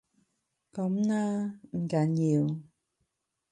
[0.73, 2.59] 噉啦，唔緊要